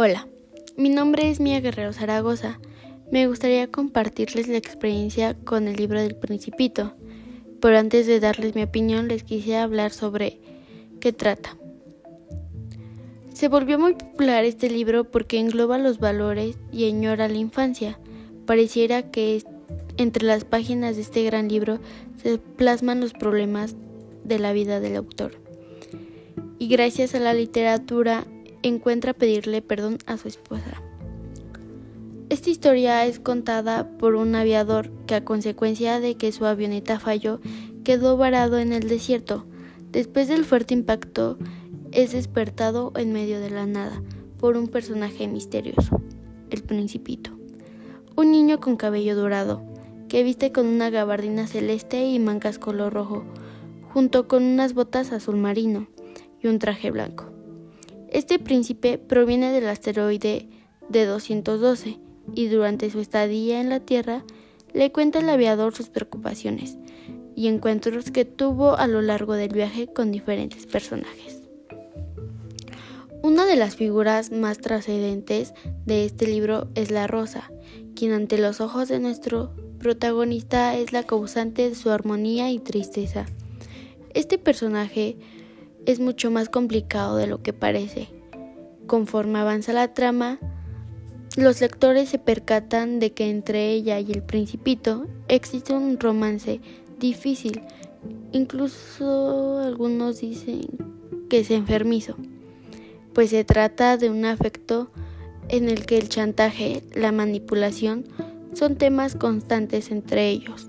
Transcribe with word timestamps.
Hola, 0.00 0.28
mi 0.76 0.90
nombre 0.90 1.28
es 1.28 1.40
Mía 1.40 1.60
Guerrero 1.60 1.92
Zaragoza. 1.92 2.60
Me 3.10 3.26
gustaría 3.26 3.68
compartirles 3.68 4.46
la 4.46 4.56
experiencia 4.56 5.34
con 5.34 5.66
el 5.66 5.74
libro 5.74 6.00
del 6.00 6.14
Principito, 6.14 6.94
pero 7.60 7.78
antes 7.78 8.06
de 8.06 8.20
darles 8.20 8.54
mi 8.54 8.62
opinión 8.62 9.08
les 9.08 9.24
quisiera 9.24 9.64
hablar 9.64 9.90
sobre 9.90 10.38
qué 11.00 11.12
trata. 11.12 11.56
Se 13.34 13.48
volvió 13.48 13.76
muy 13.80 13.94
popular 13.94 14.44
este 14.44 14.70
libro 14.70 15.02
porque 15.02 15.40
engloba 15.40 15.78
los 15.78 15.98
valores 15.98 16.56
y 16.70 16.88
añora 16.88 17.26
la 17.26 17.38
infancia. 17.38 17.98
Pareciera 18.46 19.10
que 19.10 19.42
entre 19.96 20.24
las 20.24 20.44
páginas 20.44 20.94
de 20.94 21.02
este 21.02 21.24
gran 21.24 21.48
libro 21.48 21.80
se 22.22 22.38
plasman 22.38 23.00
los 23.00 23.14
problemas 23.14 23.74
de 24.22 24.38
la 24.38 24.52
vida 24.52 24.78
del 24.78 24.94
autor. 24.94 25.32
Y 26.60 26.68
gracias 26.68 27.16
a 27.16 27.18
la 27.18 27.34
literatura 27.34 28.28
encuentra 28.62 29.14
pedirle 29.14 29.62
perdón 29.62 29.98
a 30.06 30.16
su 30.16 30.28
esposa. 30.28 30.82
Esta 32.30 32.50
historia 32.50 33.06
es 33.06 33.18
contada 33.18 33.88
por 33.96 34.14
un 34.14 34.34
aviador 34.34 34.90
que 35.06 35.14
a 35.14 35.24
consecuencia 35.24 35.98
de 35.98 36.16
que 36.16 36.30
su 36.30 36.44
avioneta 36.44 37.00
falló 37.00 37.40
quedó 37.84 38.18
varado 38.18 38.58
en 38.58 38.74
el 38.74 38.86
desierto. 38.86 39.46
Después 39.92 40.28
del 40.28 40.44
fuerte 40.44 40.74
impacto 40.74 41.38
es 41.90 42.12
despertado 42.12 42.92
en 42.96 43.14
medio 43.14 43.40
de 43.40 43.48
la 43.48 43.64
nada 43.64 44.02
por 44.38 44.58
un 44.58 44.68
personaje 44.68 45.26
misterioso, 45.26 46.02
el 46.50 46.62
principito. 46.62 47.30
Un 48.14 48.30
niño 48.30 48.60
con 48.60 48.76
cabello 48.76 49.16
dorado, 49.16 49.62
que 50.08 50.22
viste 50.22 50.52
con 50.52 50.66
una 50.66 50.90
gabardina 50.90 51.46
celeste 51.46 52.04
y 52.04 52.18
mangas 52.18 52.58
color 52.58 52.92
rojo, 52.92 53.24
junto 53.94 54.28
con 54.28 54.42
unas 54.42 54.74
botas 54.74 55.12
azul 55.12 55.36
marino 55.36 55.86
y 56.42 56.48
un 56.48 56.58
traje 56.58 56.90
blanco. 56.90 57.37
Este 58.10 58.38
príncipe 58.38 58.98
proviene 58.98 59.52
del 59.52 59.68
asteroide 59.68 60.48
de 60.88 61.04
212 61.04 61.98
y 62.34 62.48
durante 62.48 62.90
su 62.90 63.00
estadía 63.00 63.60
en 63.60 63.68
la 63.68 63.80
Tierra 63.80 64.24
le 64.72 64.92
cuenta 64.92 65.18
al 65.18 65.28
aviador 65.28 65.74
sus 65.74 65.88
preocupaciones 65.88 66.76
y 67.36 67.48
encuentros 67.48 68.10
que 68.10 68.24
tuvo 68.24 68.76
a 68.76 68.86
lo 68.86 69.02
largo 69.02 69.34
del 69.34 69.50
viaje 69.50 69.86
con 69.86 70.10
diferentes 70.10 70.66
personajes. 70.66 71.42
Una 73.22 73.44
de 73.44 73.56
las 73.56 73.76
figuras 73.76 74.30
más 74.30 74.58
trascendentes 74.58 75.52
de 75.84 76.04
este 76.04 76.26
libro 76.26 76.68
es 76.74 76.90
la 76.90 77.06
rosa, 77.06 77.50
quien 77.94 78.12
ante 78.12 78.38
los 78.38 78.60
ojos 78.60 78.88
de 78.88 79.00
nuestro 79.00 79.54
protagonista 79.78 80.76
es 80.76 80.92
la 80.92 81.02
causante 81.02 81.68
de 81.68 81.74
su 81.74 81.90
armonía 81.90 82.50
y 82.50 82.58
tristeza. 82.58 83.26
Este 84.14 84.38
personaje 84.38 85.16
es 85.86 86.00
mucho 86.00 86.30
más 86.30 86.48
complicado 86.48 87.16
de 87.16 87.26
lo 87.26 87.42
que 87.42 87.52
parece. 87.52 88.08
Conforme 88.86 89.38
avanza 89.38 89.72
la 89.72 89.94
trama, 89.94 90.38
los 91.36 91.60
lectores 91.60 92.08
se 92.08 92.18
percatan 92.18 92.98
de 92.98 93.12
que 93.12 93.30
entre 93.30 93.70
ella 93.70 94.00
y 94.00 94.10
el 94.12 94.22
principito 94.22 95.06
existe 95.28 95.72
un 95.72 96.00
romance 96.00 96.60
difícil, 96.98 97.62
incluso 98.32 99.58
algunos 99.60 100.20
dicen 100.20 100.62
que 101.28 101.40
es 101.40 101.50
enfermizo, 101.50 102.16
pues 103.12 103.30
se 103.30 103.44
trata 103.44 103.96
de 103.96 104.10
un 104.10 104.24
afecto 104.24 104.90
en 105.48 105.68
el 105.68 105.86
que 105.86 105.98
el 105.98 106.08
chantaje, 106.08 106.82
la 106.94 107.12
manipulación 107.12 108.04
son 108.52 108.76
temas 108.76 109.14
constantes 109.14 109.90
entre 109.90 110.28
ellos. 110.28 110.68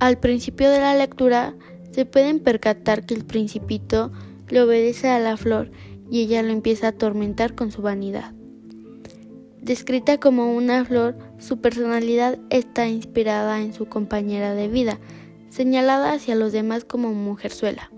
Al 0.00 0.18
principio 0.18 0.68
de 0.70 0.80
la 0.80 0.96
lectura 0.96 1.54
se 1.92 2.04
pueden 2.04 2.40
percatar 2.40 3.06
que 3.06 3.14
el 3.14 3.24
principito 3.24 4.10
le 4.48 4.62
obedece 4.62 5.08
a 5.08 5.18
la 5.18 5.36
flor 5.36 5.70
y 6.10 6.20
ella 6.20 6.42
lo 6.42 6.50
empieza 6.50 6.86
a 6.86 6.90
atormentar 6.90 7.54
con 7.54 7.70
su 7.70 7.82
vanidad. 7.82 8.32
Descrita 9.60 10.18
como 10.18 10.54
una 10.56 10.84
flor, 10.84 11.16
su 11.38 11.60
personalidad 11.60 12.38
está 12.50 12.88
inspirada 12.88 13.60
en 13.60 13.72
su 13.72 13.86
compañera 13.86 14.54
de 14.54 14.68
vida, 14.68 14.98
señalada 15.50 16.12
hacia 16.12 16.34
los 16.34 16.52
demás 16.52 16.84
como 16.84 17.14
mujerzuela. 17.14 17.92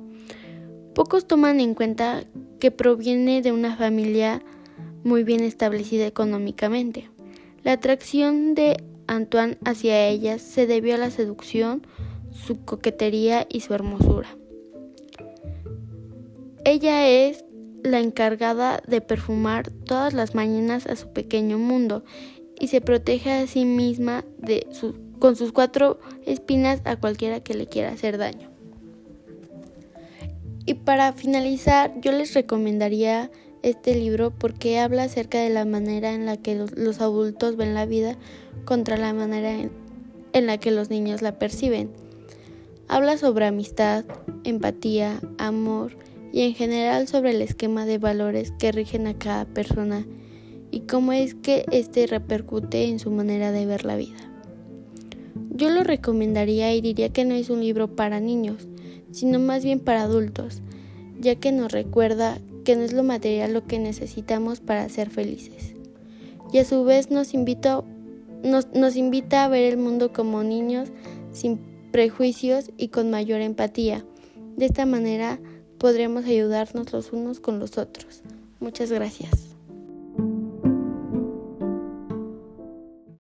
Pocos 0.95 1.27
toman 1.27 1.61
en 1.61 1.75
cuenta 1.75 2.25
que 2.61 2.71
proviene 2.71 3.43
de 3.43 3.51
una 3.51 3.77
familia 3.77 4.43
muy 5.05 5.25
bien 5.25 5.43
establecida 5.43 6.07
económicamente. 6.07 7.11
La 7.63 7.73
atracción 7.73 8.55
de 8.55 8.77
Antoine 9.07 9.59
hacia 9.65 10.07
ella 10.07 10.39
se 10.39 10.67
debió 10.67 10.95
a 10.95 10.99
la 10.99 11.11
seducción, 11.11 11.87
su 12.35 12.65
coquetería 12.65 13.47
y 13.49 13.61
su 13.61 13.73
hermosura. 13.73 14.29
Ella 16.65 17.09
es 17.09 17.45
la 17.83 18.01
encargada 18.01 18.83
de 18.87 19.01
perfumar 19.01 19.71
todas 19.71 20.13
las 20.15 20.35
mañanas 20.35 20.87
a 20.87 20.97
su 20.97 21.13
pequeño 21.13 21.59
mundo 21.59 22.05
y 22.59 22.69
se 22.69 22.81
protege 22.81 23.31
a 23.31 23.47
sí 23.47 23.65
misma 23.65 24.25
con 25.19 25.37
sus 25.37 25.53
cuatro 25.53 25.99
espinas 26.27 26.81
a 26.85 26.97
cualquiera 26.97 27.41
que 27.41 27.55
le 27.55 27.67
quiera 27.67 27.93
hacer 27.93 28.19
daño. 28.19 28.51
Y 30.67 30.75
para 30.75 31.13
finalizar, 31.13 31.93
yo 32.01 32.13
les 32.13 32.33
recomendaría 32.33 33.31
este 33.63 33.95
libro 33.95 34.31
porque 34.31 34.79
habla 34.79 35.05
acerca 35.05 35.39
de 35.39 35.51
la 35.51 35.65
manera 35.65 36.13
en 36.13 36.27
la 36.27 36.39
que 36.39 36.55
los, 36.55 37.01
adultos 37.01 37.57
ven 37.57 37.75
la 37.75 37.87
vida 37.87 38.17
contra 38.65 38.97
la 38.97 39.13
manera 39.13 39.53
en 40.33 40.47
la 40.47 40.59
que 40.59 40.71
los 40.71 40.89
niños 40.89 41.21
la 41.21 41.39
perciben. 41.39 42.04
Habla 42.89 43.17
sobre 43.17 43.47
amistad, 43.47 44.05
empatía, 44.45 45.21
amor 45.39 45.97
y 46.33 46.43
en 46.43 46.55
general 46.55 47.09
sobre 47.09 47.31
el 47.31 47.41
esquema 47.41 47.87
de 47.87 47.99
valores 47.99 48.53
que 48.59 48.73
rigen 48.73 49.07
a 49.07 49.19
cada 49.19 49.47
persona 49.47 50.07
y 50.71 50.81
cómo 50.81 51.13
es 51.13 51.35
que 51.35 51.65
este 51.71 52.07
repercute 52.07 52.89
en 52.89 52.99
su 52.99 53.11
manera 53.11 53.53
de 53.53 53.65
ver 53.65 53.85
la 53.85 53.97
vida. 53.97 54.19
Yo 55.51 55.71
lo 55.71 55.83
recomendaría 55.83 56.75
y 56.75 56.81
diría 56.81 57.09
que 57.11 57.25
no 57.25 57.35
es 57.35 57.49
un 57.49 57.61
libro 57.61 57.95
para 57.95 58.21
niños, 58.21 58.67
sino 59.13 59.39
más 59.39 59.65
bien 59.65 59.81
para 59.81 60.03
adultos, 60.03 60.63
ya 61.21 61.37
que 61.37 61.53
nos 61.53 61.73
recuerda 61.73 62.39
que 62.65 62.77
no 62.77 62.83
es 62.83 62.93
lo 62.93 63.05
material 63.05 63.55
lo 63.55 63.67
que 63.67 63.79
necesitamos 63.79 64.61
para 64.61 64.89
ser 64.89 65.11
felices. 65.11 65.75
Y 66.53 66.59
a 66.59 66.65
su 66.65 66.85
vez 66.85 67.11
nos 67.11 67.35
invita, 67.35 67.83
nos, 68.43 68.67
nos 68.75 68.97
invita 68.97 69.45
a 69.45 69.49
ver 69.49 69.73
el 69.73 69.79
mundo 69.79 70.13
como 70.13 70.43
niños 70.43 70.91
sin 71.33 71.74
prejuicios 71.95 72.73
y 72.77 72.89
con 72.89 73.13
mayor 73.13 73.41
empatía. 73.41 74.05
De 74.57 74.67
esta 74.67 74.85
manera 74.85 75.39
podremos 75.79 76.25
ayudarnos 76.25 76.93
los 76.93 77.13
unos 77.13 77.39
con 77.39 77.61
los 77.61 77.79
otros. 77.79 78.23
Muchas 78.59 78.91
gracias. 78.91 79.44